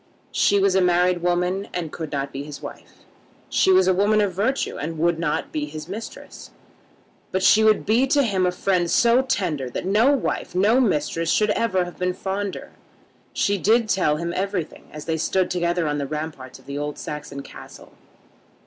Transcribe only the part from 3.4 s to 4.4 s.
She was a woman of